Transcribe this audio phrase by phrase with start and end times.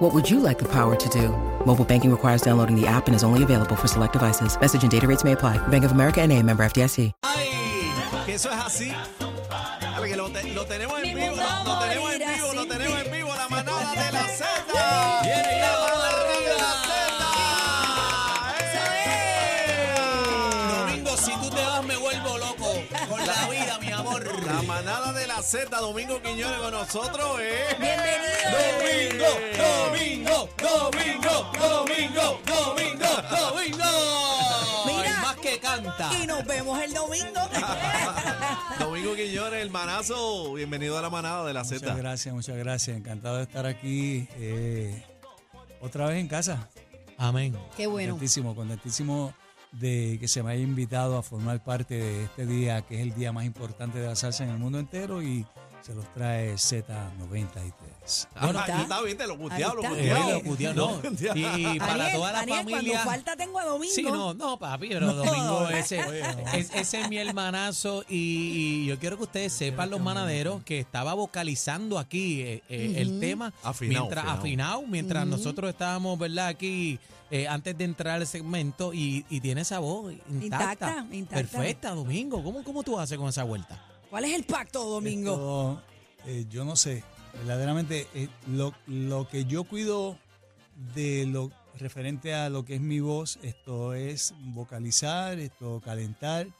[0.00, 1.28] What would you like the power to do?
[1.66, 4.58] Mobile banking requires downloading the app and is only available for select devices.
[4.58, 5.58] Message and data rates may apply.
[5.68, 7.12] Bank of America and a member FDIC.
[7.22, 7.46] ¡Ay!
[8.26, 8.92] Que eso es así.
[9.80, 12.98] Dale, que lo, te- lo tenemos en vivo, lo, lo tenemos en vivo, lo tenemos
[13.04, 14.46] en vivo, la manada de la Z.
[15.22, 15.79] Viene ya,
[25.40, 27.64] la Z, Domingo Quiñones con nosotros, ¿eh?
[28.50, 29.26] Domingo,
[29.56, 33.86] domingo, domingo, domingo, domingo, domingo.
[34.86, 35.20] Mira.
[35.22, 36.10] Más que canta.
[36.20, 37.40] Y nos vemos el domingo.
[38.78, 40.52] Domingo Quiñones, el manazo.
[40.52, 41.94] Bienvenido a la manada de la Muchas Z.
[41.94, 42.96] gracias, muchas gracias.
[42.98, 45.02] Encantado de estar aquí eh,
[45.80, 46.68] otra vez en casa.
[47.16, 47.56] Amén.
[47.78, 48.12] Qué bueno.
[48.12, 49.32] Contentísimo, contentísimo
[49.72, 53.14] de que se me haya invitado a formar parte de este día, que es el
[53.14, 55.46] día más importante de la salsa en el mundo entero y
[55.82, 58.28] se los trae Z93.
[58.34, 58.82] Ah, Ahí está.
[58.82, 59.98] está, lo cuteado, lo está.
[60.36, 61.00] Eh, cuteado.
[61.02, 61.10] lo no.
[61.34, 62.92] Y, y para Aniel, toda la Aniel, familia.
[62.92, 63.94] Cuando falta tengo a domingo.
[63.94, 65.14] Sí, no, no, papi, pero No.
[65.14, 66.00] Domingo ese,
[66.54, 70.78] es- ese es mi hermanazo y, y yo quiero que ustedes sepan los manaderos que
[70.80, 74.40] estaba vocalizando aquí eh, eh, el tema Afinado, mientras afinado.
[74.40, 76.48] afinado, mientras nosotros estábamos, ¿verdad?
[76.48, 76.98] Aquí
[77.30, 81.58] eh, antes de entrar al segmento y, y tiene esa voz intacta, Intacta, intacta.
[81.58, 82.42] perfecta, Domingo.
[82.42, 83.80] ¿Cómo, cómo tú haces con esa vuelta?
[84.10, 85.80] ¿Cuál es el pacto, domingo?
[86.18, 90.18] Esto, eh, yo no sé, verdaderamente eh, lo, lo que yo cuido
[90.94, 96.46] de lo referente a lo que es mi voz, esto es vocalizar, esto calentar.
[96.46, 96.52] eh,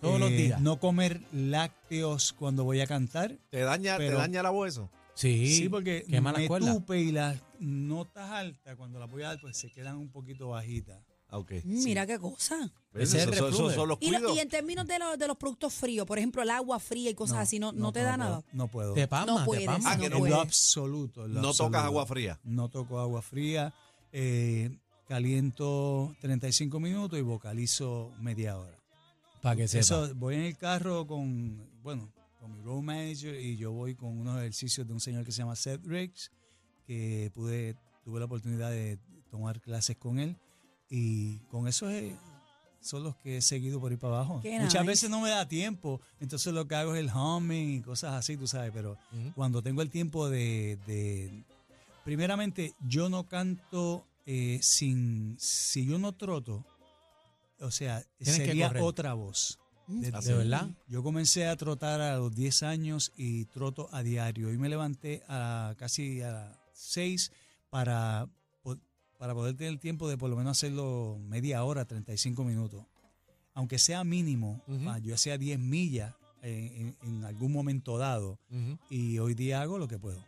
[0.00, 0.60] Todos los días.
[0.60, 3.36] No comer lácteos cuando voy a cantar.
[3.50, 4.90] ¿Te daña, Pero- ¿Te daña la voz eso?
[5.14, 9.56] Sí, Sí, porque me tupe y las notas altas, cuando las voy a dar, pues
[9.56, 10.98] se quedan un poquito bajitas.
[11.34, 11.52] Ah, ok.
[11.64, 12.70] Mm, Mira qué cosa.
[12.94, 15.36] Ese es el Eso- eso- los Y, lo- y en términos de, los de los
[15.36, 18.28] productos fríos, por ejemplo, el agua fría y cosas así, ¿no, no, te da puedo,
[18.30, 18.44] nada?
[18.52, 18.94] No puedo.
[18.94, 19.72] Te pasma, No puedes, te.
[19.84, 21.24] Ah, que en no lo absoluto.
[21.26, 21.72] en lo No absoluto.
[21.72, 22.40] tocas agua fría.
[22.44, 23.74] No toco agua fría.
[24.16, 24.70] eh,
[25.08, 28.78] caliento 35 minutos y vocalizo media hora.
[29.42, 29.80] Para que sepa.
[29.80, 34.16] Eso, voy en el carro con, bueno, con mi road manager y yo voy con
[34.16, 36.30] unos ejercicios de un señor que se llama Seth Riggs,
[36.86, 37.74] que pude,
[38.04, 38.98] tuve la oportunidad de
[39.30, 40.36] tomar clases con él
[40.96, 42.14] y con eso es-
[42.80, 44.40] son los que he seguido por ir para abajo.
[44.42, 44.86] Qué Muchas nice.
[44.86, 48.36] veces no me da tiempo, entonces lo que hago es el humming y cosas así,
[48.36, 48.96] tú sabes, pero
[49.34, 51.44] cuando tengo el tiempo de, de-
[52.04, 56.64] primeramente yo no canto eh, sin, si yo no troto,
[57.60, 59.58] o sea, Tienes que sería otra voz.
[59.86, 60.68] Desde- ¿De verdad?
[60.88, 64.50] Yo comencé a trotar a los 10 años y troto a diario.
[64.50, 67.32] Y me levanté a casi a las 6
[67.68, 68.26] para,
[69.24, 72.84] para poder tener tiempo de por lo menos hacerlo media hora, 35 minutos.
[73.54, 74.62] Aunque sea mínimo,
[75.00, 78.38] yo hacía 10 millas en, algún momento dado
[78.90, 80.22] y hoy día hago lo que puedo.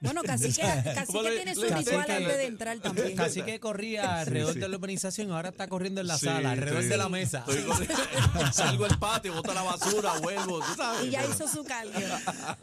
[0.00, 0.62] Bueno, casi que,
[0.94, 3.16] casi que tiene su ritual antes de entrar también.
[3.16, 4.60] Casi que corría alrededor sí.
[4.60, 7.44] de la urbanización, ahora está corriendo en la Sí, sala, alrededor de la mesa.
[8.52, 11.06] Salgo al patio, boto la basura, vuelvo, tú sabes.
[11.06, 12.06] Y ya hizo su cardio.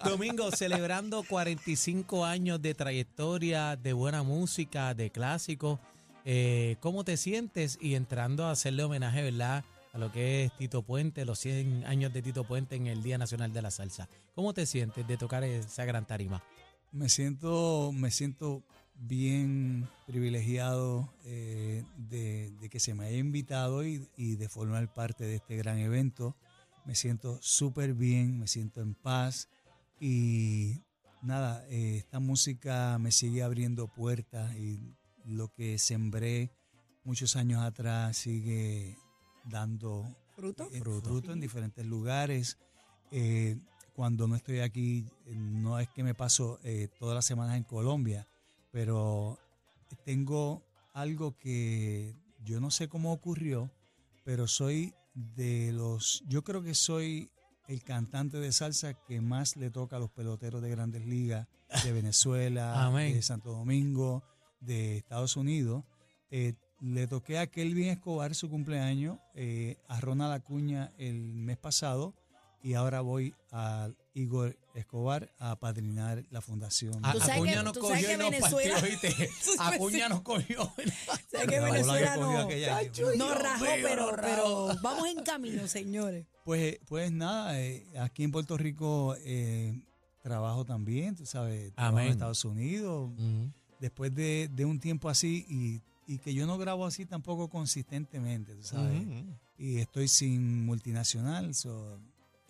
[0.03, 5.79] Domingo, celebrando 45 años de trayectoria, de buena música, de clásicos.
[6.25, 7.77] Eh, ¿Cómo te sientes?
[7.81, 9.63] Y entrando a hacerle homenaje, ¿verdad?
[9.93, 13.17] A lo que es Tito Puente, los 100 años de Tito Puente en el Día
[13.17, 14.09] Nacional de la Salsa.
[14.35, 16.43] ¿Cómo te sientes de tocar esa gran tarima?
[16.91, 18.63] Me siento, me siento
[18.95, 25.25] bien privilegiado eh, de, de que se me haya invitado y, y de formar parte
[25.25, 26.35] de este gran evento.
[26.85, 29.49] Me siento súper bien, me siento en paz
[29.99, 30.81] y
[31.21, 34.79] nada, eh, esta música me sigue abriendo puertas y
[35.25, 36.51] lo que sembré
[37.03, 38.97] muchos años atrás sigue
[39.45, 40.05] dando
[40.35, 40.69] ¿Fruto?
[40.71, 42.57] eh, fruto en diferentes lugares.
[43.11, 43.57] Eh,
[43.97, 48.27] cuando no estoy aquí, no es que me paso eh, todas las semanas en Colombia,
[48.69, 49.39] pero
[50.05, 50.61] tengo
[50.93, 52.13] algo que
[52.45, 53.71] yo no sé cómo ocurrió,
[54.23, 57.31] pero soy de los, yo creo que soy
[57.67, 61.47] el cantante de salsa que más le toca a los peloteros de grandes ligas
[61.83, 63.15] de Venezuela, Amén.
[63.15, 64.21] de Santo Domingo,
[64.59, 65.83] de Estados Unidos.
[66.29, 72.13] Eh, le toqué a Kelvin Escobar su cumpleaños, eh, a Ronald Acuña el mes pasado
[72.63, 77.03] y ahora voy a Igor Escobar a padrinar la fundación.
[77.05, 79.29] A- sabes Acuña nos sabes cogió y nos Venezuela- partió, ¿viste?
[79.59, 80.71] Acuña nos cogió.
[81.29, 82.79] Sé que Venezuela no, aquella-
[83.17, 86.25] no rajó, pero, pero vamos en camino, señores.
[86.45, 89.79] Pues, pues nada, eh, aquí en Puerto Rico eh,
[90.23, 92.07] trabajo también, tú sabes, trabajo en.
[92.11, 93.11] Estados Unidos.
[93.13, 93.51] Ujú.
[93.79, 95.81] Después de, de un tiempo así y,
[96.11, 99.01] y que yo no grabo así tampoco consistentemente, tú sabes.
[99.05, 99.25] Ujú.
[99.59, 101.99] Y estoy sin multinacional, so,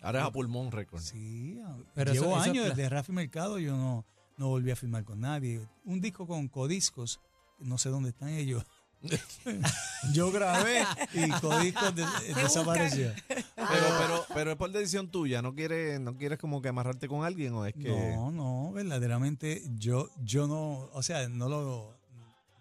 [0.02, 1.00] Ahora es a pulmón récord.
[1.00, 4.04] sí, ah, Pero llevo eso- años desde Rafi Mercado, yo no,
[4.36, 5.60] no volví a firmar con nadie.
[5.84, 7.20] Un disco con Codiscos,
[7.58, 8.64] no sé dónde están ellos.
[10.12, 10.84] yo grabé
[11.14, 13.12] y Codiscos de- desapareció.
[13.28, 17.24] Pero, pero, pero es por decisión tuya, ¿no quieres, no quieres como que amarrarte con
[17.24, 17.88] alguien o es que...
[18.14, 21.96] No, no, verdaderamente yo, yo no, o sea, no lo,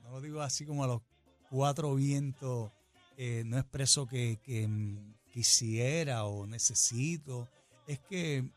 [0.04, 1.02] no lo digo así como a los
[1.50, 2.72] cuatro vientos,
[3.18, 7.48] eh, no expreso que, que, mm, quisiera o necesito,
[7.86, 8.50] es que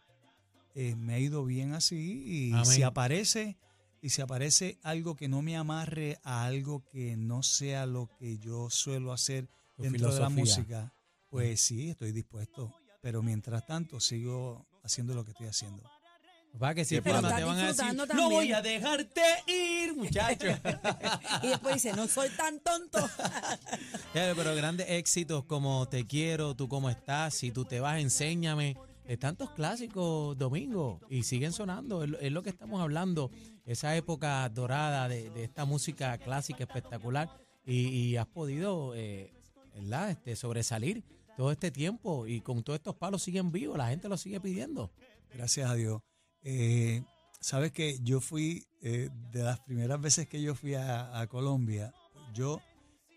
[0.75, 2.65] eh, me ha ido bien así y Amén.
[2.65, 3.59] si aparece
[4.00, 8.38] y si aparece algo que no me amarre a algo que no sea lo que
[8.38, 9.47] yo suelo hacer
[9.77, 10.94] Tu dentro de la música,
[11.29, 12.73] pues sí, estoy dispuesto.
[13.03, 15.82] Pero mientras tanto sigo haciendo lo que estoy haciendo.
[16.62, 18.31] Va que si Pero firma, te van a decir, disfrutando no también".
[18.31, 20.58] voy a dejarte ir, muchachos.
[21.43, 22.99] Y después dice, no soy tan tonto.
[24.12, 28.76] Pero grandes éxitos como Te quiero, tú cómo estás, si tú te vas, enséñame.
[29.06, 33.32] De tantos clásicos, Domingo, y siguen sonando, es, lo- es lo que estamos hablando,
[33.67, 37.29] esa época dorada de, de esta música clásica espectacular,
[37.67, 39.32] y, y has podido, eh,
[39.75, 40.11] ¿verdad?
[40.11, 41.03] Este, sobresalir
[41.37, 44.93] todo este tiempo, y con todos estos palos siguen vivos, la gente lo sigue pidiendo.
[45.35, 46.00] Gracias a Dios.
[46.42, 47.02] Eh,
[47.42, 51.94] Sabes que yo fui, eh, de las primeras veces que yo fui a, Colombia,
[52.34, 52.60] yo,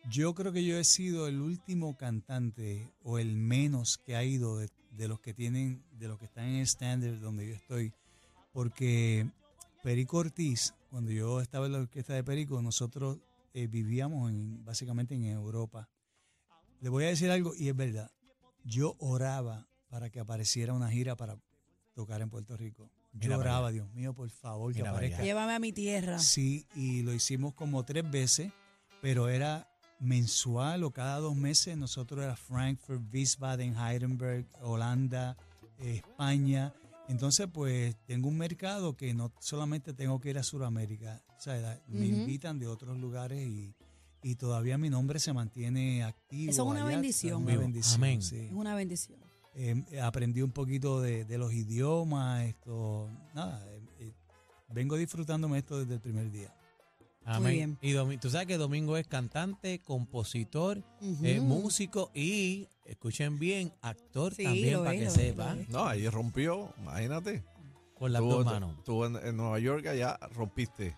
[0.10, 4.60] yo creo que yo he sido el último cantante o el menos que ha ido
[4.60, 7.92] de, de los que tienen, de los que están en el standard donde yo estoy,
[8.54, 9.30] porque
[9.84, 13.20] Perico Ortiz, cuando yo estaba en la orquesta de Perico, nosotros
[13.54, 15.90] eh, vivíamos en, básicamente en Europa.
[16.80, 18.10] Le voy a decir algo y es verdad.
[18.64, 21.38] Yo oraba para que apareciera una gira para
[21.94, 22.90] tocar en Puerto Rico.
[23.14, 25.18] Mira Yo para oraba, Dios mío, por favor, que para aparezca.
[25.18, 25.26] allá.
[25.26, 26.18] Llévame a mi tierra.
[26.20, 28.52] Sí, y lo hicimos como tres veces,
[29.02, 29.70] pero era
[30.00, 31.78] mensual o cada dos meses.
[31.78, 35.38] Nosotros era Frankfurt, Wiesbaden, Heidelberg, Holanda,
[35.80, 36.74] eh, España.
[37.08, 41.22] Entonces, pues tengo un mercado que no solamente tengo que ir a Sudamérica.
[41.38, 42.22] O sea, la- me Ujú.
[42.22, 43.76] invitan de otros lugares y,
[44.24, 46.50] y todavía mi nombre se mantiene activo.
[46.52, 46.96] Eso es una allá.
[46.96, 47.44] bendición.
[47.44, 47.62] Una Vivo.
[47.62, 48.22] bendición, Amén.
[48.22, 48.38] sí.
[48.40, 49.20] Es una bendición.
[49.56, 54.14] Eh, aprendí un poquito de, de los idiomas, esto, nada, eh, eh,
[54.70, 56.54] vengo disfrutándome esto desde el primer día.
[57.26, 57.78] Amén.
[57.82, 58.14] bien.
[58.14, 60.84] Y tú sabes que Domingo es cantante, compositor,
[61.22, 65.70] eh, músico y, escuchen bien, actor Sí, también, para es, que sepa, es.
[65.70, 67.44] No, ahí rompió, imagínate.
[67.96, 68.78] con las Estuvo- dos manos.
[68.80, 70.98] estuvo en, en Nueva York, allá rompiste.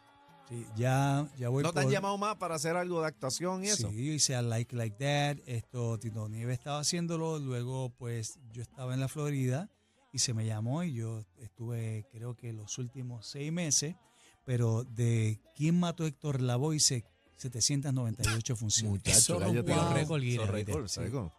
[0.50, 3.70] Sí, ya, ya voy ¿No te han llamado más para hacer algo de actuación y
[3.70, 3.90] eso?
[3.90, 8.62] Sí, yo hice a Like Like That, esto Tito Nieves estaba haciéndolo, luego pues yo
[8.62, 9.70] estaba en la Florida
[10.14, 13.96] y se me llamó y yo estuve creo que los últimos seis meses,
[14.46, 16.76] pero de ¿Quién mató a Héctor Lavoe?
[16.76, 17.06] hice
[17.38, 19.28] 798 funciones.
[19.28, 19.94] Rompió wow.
[19.94, 20.90] récord.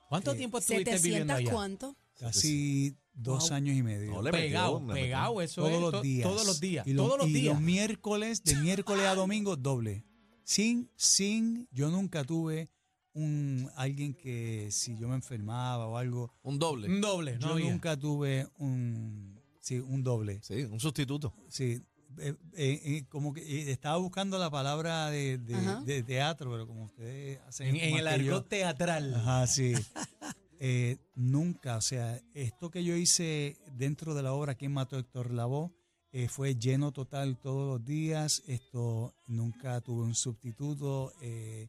[0.09, 1.53] ¿Cuánto tiempo estuviste viviendo 700 allá?
[1.53, 1.97] cuánto?
[2.19, 3.57] Casi dos Wow.
[3.57, 4.13] años y medio.
[4.23, 4.95] No, Pegado, metió.
[5.03, 6.23] pegado, eso todos es los to- días.
[6.29, 7.55] todos los días, Y lo- todos los y días.
[7.55, 10.05] los miércoles, de miércoles a domingo, doble.
[10.45, 12.71] Sin, sin, yo nunca tuve
[13.15, 16.89] un alguien que si yo me enfermaba o algo, Un doble.
[16.89, 17.71] Un doble, no yo había.
[17.73, 20.39] nunca tuve un, sí, un doble.
[20.43, 21.35] Sí, un sustituto.
[21.49, 21.83] Sí,
[22.19, 26.85] eh, eh, eh, como que eh, estaba buscando la palabra de, de- teatro, pero como
[26.85, 29.15] ustedes hacen En, el argot teatral.
[29.15, 29.73] Ajá, sí.
[30.59, 35.01] Eh, nunca, o sea, esto que yo hice dentro de la obra ¿Quién mató a
[35.01, 35.71] Héctor Lavoe?
[36.13, 38.43] eh, fue lleno total todos los días.
[38.47, 41.69] Esto nunca tuve un sustituto eh,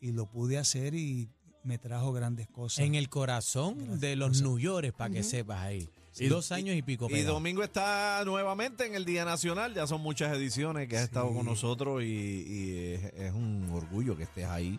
[0.00, 1.30] y lo pude hacer y
[1.62, 2.84] me trajo grandes cosas.
[2.84, 4.42] En el corazón de los cosas.
[4.42, 5.88] New York, para que sepas ahí.
[6.18, 7.08] Y- Dos años y pico.
[7.10, 7.22] Y.
[7.22, 9.74] Domingo está nuevamente en el Día Nacional.
[9.74, 11.06] Ya son muchas ediciones que has Sí.
[11.06, 14.78] estado con nosotros y, y es, es un orgullo que estés ahí.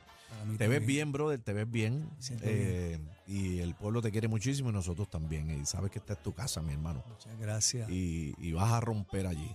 [0.57, 2.09] Te ves bien, brother, te ves bien.
[2.19, 5.50] Siento Eh, y el pueblo te quiere muchísimo y nosotros también.
[5.50, 7.03] Y sabes que esta es tu casa, mi hermano.
[7.08, 7.89] Muchas gracias.
[7.89, 9.51] Y, y vas a romper allí.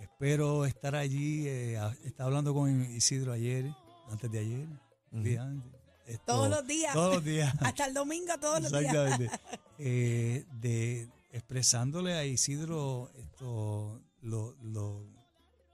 [0.00, 1.46] Espero estar allí.
[1.46, 3.70] eh, a- estaba hablando con Isidro ayer,
[4.10, 4.68] antes de ayer.
[5.10, 5.70] Día antes.
[6.06, 6.92] Esto- Todos los días.
[6.94, 7.54] Todos los días.
[7.60, 8.84] Hasta el domingo, todos los días.
[8.94, 9.30] Exactamente.
[9.82, 15.06] Eh, de expresándole a Isidro esto, lo, lo,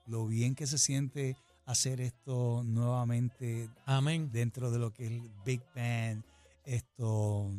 [0.07, 4.31] lo bien que se siente hacer esto nuevamente Amén.
[4.33, 6.23] dentro de lo que es el Big Band,
[6.67, 7.51] esto,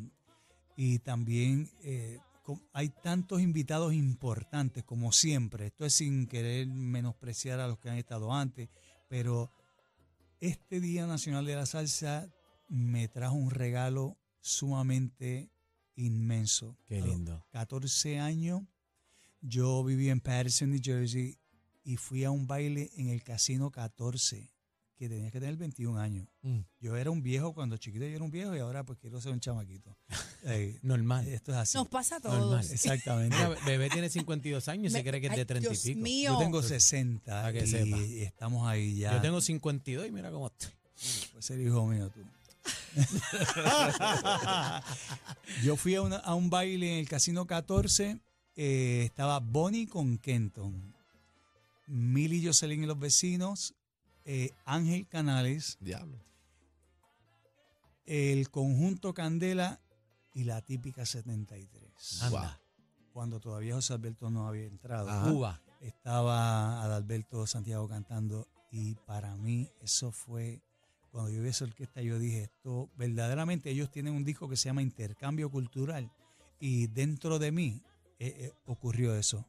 [0.75, 2.19] y también eh,
[2.73, 5.67] hay tantos invitados importantes como siempre.
[5.67, 8.69] Esto es sin querer menospreciar a los que han estado antes,
[9.07, 9.51] pero
[10.39, 12.29] este Día Nacional de la Salsa
[12.67, 15.49] me trajo un regalo sumamente
[15.95, 16.77] inmenso.
[16.85, 17.45] Qué lindo.
[17.51, 18.61] 14 años,
[19.41, 21.37] yo viví en Patterson, New Jersey,
[21.83, 24.51] y fui a un baile en el Casino 14,
[24.97, 26.27] que tenía que tener 21 años.
[26.41, 29.21] Mm, Yo era un viejo cuando chiquito, yo era un viejo y ahora pues quiero
[29.21, 29.95] ser un chamaquito.
[30.49, 31.27] Eh, Normal.
[31.27, 31.77] esto es así.
[31.77, 32.39] Nos pasa a Normal.
[32.41, 32.71] todos.
[32.71, 33.35] Exactamente.
[33.35, 35.89] Mira, bebé tiene 52 años y se cree que es de ay, 30 Dios y
[35.89, 36.01] pico.
[36.03, 36.33] mío.
[36.33, 37.97] Yo tengo 60 Para que y sepa.
[37.97, 39.13] estamos ahí ya.
[39.13, 40.69] Yo tengo 52 y mira cómo estoy.
[41.31, 42.21] Puedes ser hijo mío tú.
[45.63, 48.19] Yo fui a, una- a un baile en el Casino 14.
[48.55, 50.93] eh, estaba Bonnie con Kenton.
[51.87, 53.73] Milly Jocelyn y los vecinos.
[54.27, 55.77] Eh, Ángel Canales.
[55.79, 56.19] Diablo.
[58.05, 59.79] El conjunto Candela
[60.33, 62.21] y la típica 73.
[62.23, 62.61] Anda.
[63.13, 65.09] Cuando todavía José Alberto no había entrado.
[65.09, 65.31] Ajá.
[65.31, 65.61] Cuba.
[65.81, 70.61] estaba Adalberto Santiago cantando y para mí eso fue,
[71.11, 74.69] cuando yo vi esa orquesta yo dije, esto verdaderamente ellos tienen un disco que se
[74.69, 76.11] llama Intercambio Cultural
[76.59, 77.81] y dentro de mí
[78.19, 79.45] eh, eh, ocurrió eso.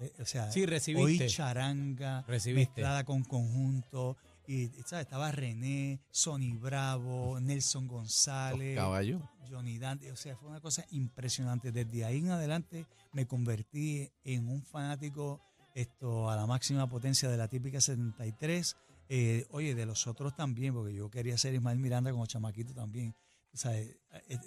[0.00, 1.04] Eh, o sea, Sí, recibiste.
[1.24, 2.70] oí charanga Recibiste.
[2.80, 4.16] mezclada con conjunto
[4.46, 5.04] y ¿sabes?
[5.04, 8.76] estaba René, Sonny Bravo, Nelson González.
[8.76, 9.20] Caballo.
[9.48, 11.70] Johnny Dante, o sea, fue una cosa impresionante.
[11.72, 15.40] Desde ahí en adelante me convertí en un fanático
[15.74, 18.76] esto a la máxima potencia de la típica 73.
[19.08, 23.14] Eh, oye, de los otros también, porque yo quería ser Ismael Miranda como chamaquito también.
[23.52, 23.96] O sea, eh,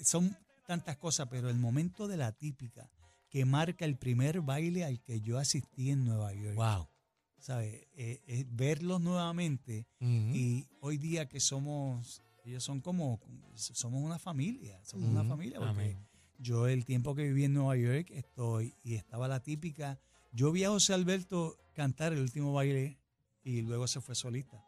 [0.04, 2.90] son tantas cosas, pero el momento de la típica
[3.34, 6.88] que marca el primer baile al que yo asistí en Nueva York, Wow.
[7.40, 7.88] ¿sabes?
[7.96, 10.36] Eh, eh, verlos nuevamente Ujú.
[10.36, 13.20] y hoy día que somos, ellos son como,
[13.56, 15.30] somos una familia, somos una Ujú.
[15.30, 15.58] familia.
[15.58, 16.08] Porque Amén.
[16.38, 20.00] yo el tiempo que viví en Nueva York estoy y estaba la típica,
[20.32, 23.00] yo vi a José Alberto cantar el último baile
[23.44, 24.64] y luego se fue solista.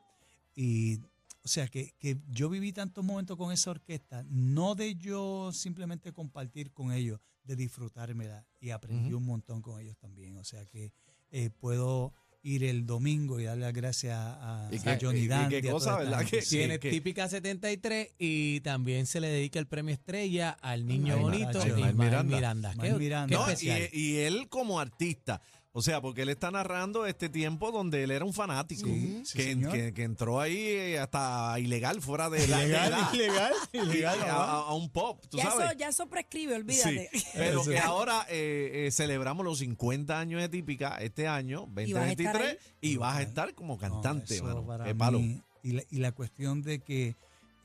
[0.55, 1.01] Y
[1.45, 6.11] o sea que, que yo viví tantos momentos con esa orquesta, no de yo simplemente
[6.11, 9.17] compartir con ellos, de disfrutármela y aprendí Ujú.
[9.17, 10.37] un montón con ellos también.
[10.37, 10.91] O sea que
[11.29, 12.11] eh, puedo
[12.41, 15.61] ir el domingo y darle las gracias a, Y a qué- Johnny Dante.
[15.61, 16.25] qué cosa, ¿verdad?
[16.25, 21.15] Que- Tiene que- típica 73 y también se le dedica el premio estrella al niño
[21.15, 22.35] Ay, bonito Ismael Miranda.
[22.35, 22.73] Miranda.
[22.81, 23.55] Qué, Miranda.
[23.57, 25.41] qué No, y, y él como artista,
[25.77, 29.37] o sea, porque él está narrando este tiempo donde él era un fanático, Sí, sí,
[29.37, 29.73] que, señor.
[29.73, 34.21] que- que entró ahí eh, hasta ilegal, fuera de la Ilegal, edad, ilegal, ilegal.
[34.23, 34.33] a, ¿no?
[34.33, 35.65] a- un pop, tú Ya sabes.
[35.71, 37.09] eso, ya eso prescribe, Sí, olvídate.
[37.33, 42.03] pero que ahora eh, eh, celebramos los 50 años de típica este año, Y vas
[42.05, 44.65] a estar 2023, y vas a estar como No, cantante, eso mano.
[44.65, 47.15] para mí- y, la, y la cuestión de que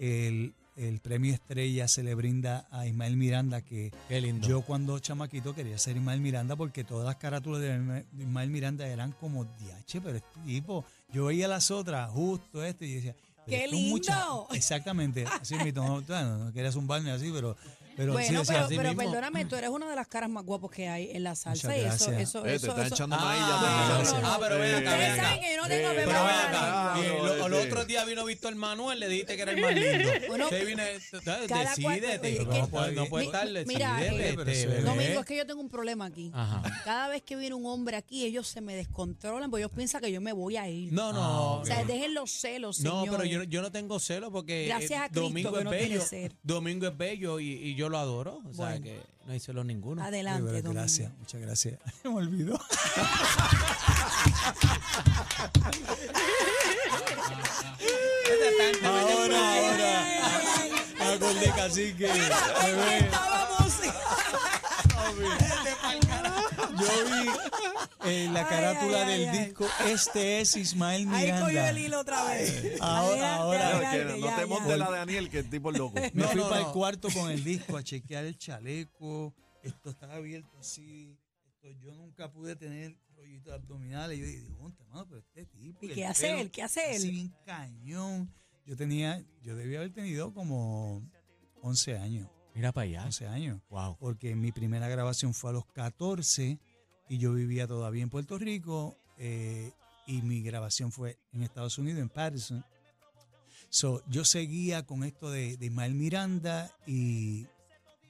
[0.01, 4.47] el, el premio estrella se le brinda a Ismael Miranda, que Qué lindo.
[4.49, 8.51] yo cuando chamaquito quería ser Ismael Miranda porque todas las carátulas de Isma- de Ismael
[8.51, 13.15] Miranda eran como diache, pero este tipo, yo veía las otras, justo este, y decía,
[13.47, 14.47] ¡Qué mucha- lindo!
[14.53, 17.57] Exactamente, así mismo, no, bueno, no quería zumbarme así, pero,
[18.01, 20.89] pero sí bueno, pero, pero perdóname, tú eres una de las caras más guapas que
[20.89, 22.19] hay en la salsa y eso, gracias.
[22.21, 24.23] eso, Eh, te eso, eso- echando Ah, maíz ya, no, te no, gracias.
[24.23, 25.23] no, Ah, pero ven acá, Ustedes ven acá.
[25.25, 28.55] saben que yo no tengo Eh, bebé Pero ven acá, el otro día vino Víctor
[28.55, 30.09] Manuel, le dijiste que era el más lindo.
[30.31, 34.85] Bueno, Se decídete, no, puede, estar, mira, decídete, eh, eso es-.
[34.85, 36.31] Domingo, que yo tengo un problema aquí.
[36.35, 36.63] Ajá.
[36.85, 40.11] Cada vez que viene un hombre aquí, ellos se me descontrolan porque ellos piensan que
[40.13, 40.93] yo me voy a ir.
[40.93, 41.61] No, no.
[41.61, 45.11] O sea, dejen los celos, No, pero yo, yo no tengo celo porque Gracias eh,
[45.13, 46.03] Domingo es bello.
[46.43, 48.41] Domingo es bello y, y yo lo adoro.
[48.49, 48.85] O sea Bueno.
[48.85, 50.03] que no hay celo ninguno.
[50.03, 51.79] Adelante, gracias, muchas gracias.
[52.05, 52.59] Me olvidó.
[58.85, 59.93] Ahora, ahora.
[60.99, 62.07] Me acordé casi que.
[62.07, 63.75] bebé, Estábamos.
[64.89, 65.27] Yo vi
[68.11, 69.45] en la carátula ay, del ay, ay.
[69.47, 71.71] disco Este es Ismael Ahí cogió Miranda.
[71.71, 72.81] el hilo otra vez.
[72.81, 73.73] Ahora, ahora.
[73.75, 75.95] No, que adelante, no ya, te montes la de Daniel, que el tipo es loco.
[76.01, 76.67] Me No, fui no, para no.
[76.69, 79.35] el cuarto con el disco a chequear el chaleco.
[79.63, 81.19] Esto estaba abierto así.
[81.47, 84.19] Esto, yo nunca pude tener rollitos abdominales.
[84.19, 85.79] Y yo dije, "Jonte, mano, pero este tipo.
[85.85, 86.51] ¿Y qué hace él?
[86.51, 87.11] ¿Qué hace él?
[87.11, 88.33] bien cañón.
[88.67, 91.03] Yo tenía, yo debía haber tenido como
[91.63, 92.29] 11 años.
[92.55, 93.05] Mira para allá.
[93.05, 93.61] 11 años.
[93.69, 93.97] Wow.
[93.99, 96.59] Porque mi primera grabación fue a los 14
[97.11, 98.97] y yo vivía todavía en Puerto Rico.
[99.19, 99.73] eh,
[100.07, 102.65] y mi grabación fue en Estados Unidos, en Patterson.
[103.69, 107.47] So, yo seguía con esto de, de Ismael Miranda y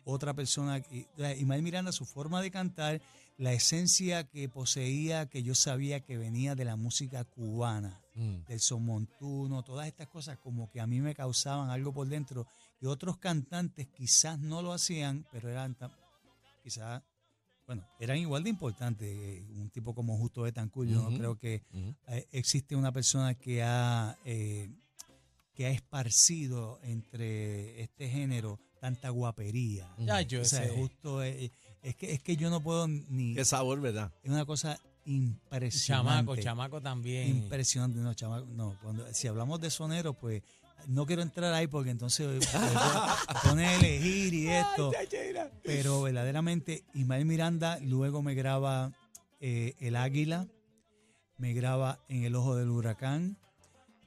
[0.04, 0.82] otra persona,
[1.16, 3.02] sea, Ismael Miranda, su forma de cantar,
[3.36, 8.44] la esencia que poseía, que yo sabía que venía de la música cubana, Mm.
[8.48, 12.46] del son montuno, todas estas cosas como que a mí me causaban algo por dentro
[12.80, 15.76] y otros cantantes quizás no lo hacían, pero eran
[16.62, 17.02] quizás
[17.70, 19.08] bueno, eran igual de importantes.
[19.08, 21.10] eh, Un tipo como Justo Betancourt, yo Ujú.
[21.12, 21.62] no creo que
[22.08, 24.68] eh, existe una persona que ha, eh,
[25.54, 29.88] que ha esparcido entre este género tanta guapería.
[29.98, 30.70] Ya, yo O sea, sé.
[30.70, 31.50] justo es
[31.96, 34.10] que es que yo no puedo ni Qué sabor, ¿verdad?
[34.24, 35.86] es una cosa impresionante.
[35.86, 37.28] Chamaco, chamaco también.
[37.28, 38.76] Impresionante, no, chamaco, no.
[38.82, 40.42] Cuando, si hablamos de sonero, pues
[40.88, 42.26] no quiero entrar ahí porque entonces
[43.44, 44.90] pone a elegir y esto.
[45.64, 48.92] Pero verdaderamente Ismael Miranda luego me graba
[49.40, 50.48] eh, El Águila,
[51.36, 53.38] me graba En el Ojo del Huracán,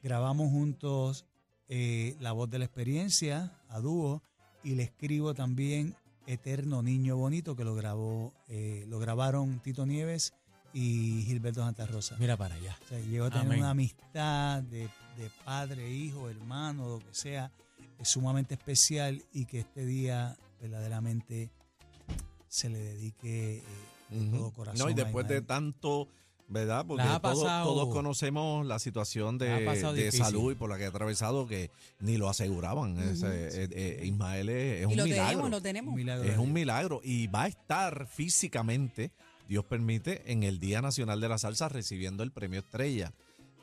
[0.01, 1.25] grabamos juntos
[1.69, 4.21] eh, La Voz de la Experiencia a dúo
[4.63, 5.95] y le escribo también
[6.27, 10.33] Eterno Niño Bonito que lo grabó, eh, lo grabaron Tito Nieves
[10.73, 12.15] y Gilberto Santa Rosa.
[12.19, 12.77] Mira para allá.
[12.85, 13.59] O sea, llegó a tener Amén.
[13.59, 17.51] una amistad de, de padre, hijo, hermano, lo que sea,
[17.99, 21.51] es sumamente especial y que este día verdaderamente
[22.47, 23.63] se le dedique eh,
[24.09, 24.79] de todo corazón.
[24.79, 26.07] No, y después de tanto,
[26.47, 26.85] ¿verdad?
[26.87, 30.89] Porque ha todos, pasado- todos conocemos la situación de, salud y por la que ha
[30.89, 32.97] atravesado que ni lo aseguraban.
[32.97, 35.25] Ese, eh, eh, Ismael es, es y un lo milagro.
[35.27, 35.95] tenemos, lo tenemos.
[35.95, 39.11] milagro Es un milagro y va a estar físicamente,
[39.49, 43.11] Dios permite, en el Día Nacional de la Salsa recibiendo el premio Estrella.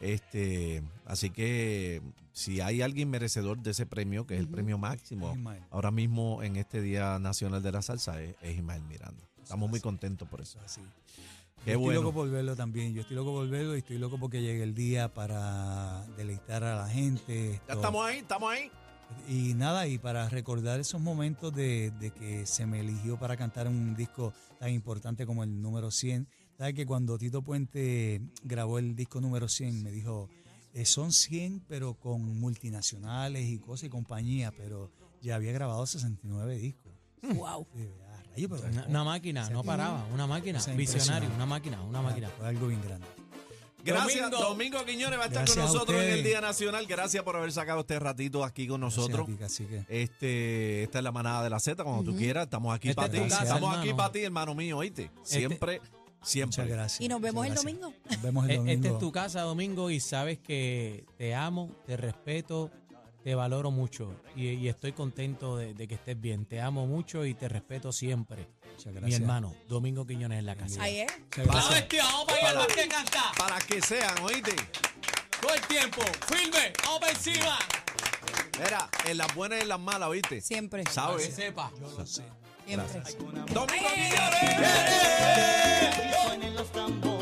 [0.00, 2.00] Este, así que
[2.32, 5.62] si hay alguien merecedor de ese premio, que es el premio máximo, Ismael.
[5.70, 9.22] ahora mismo en este Día Nacional de la Salsa es, es Ismael Miranda.
[9.42, 10.58] Estamos muy contentos por eso.
[10.64, 10.80] Así.
[11.64, 12.00] Qué yo estoy bueno.
[12.00, 12.94] loco por verlo también.
[12.94, 16.76] Yo estoy loco por verlo y estoy loco porque llegue el día para deleitar a
[16.76, 17.48] la gente.
[17.50, 18.70] Ya esto- estamos ahí, estamos ahí.
[19.28, 23.66] Y nada, y para recordar esos momentos de, de que se me eligió para cantar
[23.66, 26.28] un disco tan importante como el número 100.
[26.60, 30.28] ¿Sabes que cuando Tito Puente grabó el disco número 100 me dijo,
[30.74, 34.90] eh, son 100 pero con multinacionales y cosas y compañías, pero
[35.22, 36.92] ya había grabado 69 discos.
[37.22, 37.66] Wow.
[37.74, 40.04] Y yo, "Ah, rayo, pero Una, una máquina, no paraba.
[40.12, 40.60] Una máquina.
[40.76, 42.28] Visionario, una máquina, una máquina.
[42.28, 43.06] Fue algo bien grande.
[43.82, 44.48] Gracias, Domingo.
[44.50, 46.22] Domingo, Quiñones va a estar Gracias con nosotros en el.
[46.22, 46.86] Día Nacional.
[46.86, 49.26] Gracias por haber sacado este ratito aquí con nosotros.
[49.26, 49.38] ti.
[49.88, 53.10] Este, esta es la manada de la Z, cuando tú quieras, estamos aquí Este para
[53.10, 53.16] ti.
[53.18, 55.10] estamos aquí para ti, hermano mío, ¿oíste?
[55.22, 55.80] Siempre,
[56.22, 56.62] siempre.
[56.64, 57.00] Muchas gracias.
[57.00, 57.72] Y nos vemos el gracias.
[57.72, 57.94] domingo.
[58.10, 58.72] Nos vemos el E- domingo.
[58.74, 62.70] Esta es tu casa, Domingo, y sabes que te amo, te respeto,
[63.24, 64.14] te valoro mucho.
[64.36, 66.46] Y, y estoy contento de, de que estés bien.
[66.46, 68.48] Te amo mucho y te respeto siempre.
[68.72, 69.20] Muchas Mi gracias.
[69.20, 70.82] hermano, Domingo Quiñones en la casa.
[70.82, 71.12] Ahí es.
[71.20, 72.02] Muchas gracias.
[72.02, 73.22] vamos para que canta.
[73.36, 74.54] Para que sean, ¿oíste?
[75.40, 77.58] Todo el tiempo, firme, vamos para encima.
[78.58, 80.40] Mira, en las buenas y en las malas, ¿oíste?
[80.42, 80.84] Siempre.
[80.84, 81.34] Que ¿Sabes?
[81.34, 81.70] sepa.
[81.70, 81.86] Siempre.
[81.86, 82.49] Domingo Quiñones.
[86.22, 87.19] Suenen los tambores